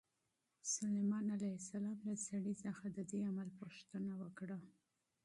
[0.75, 4.57] سلیمان علیه السلام له سړي څخه د دې عمل پوښتنه وکړه.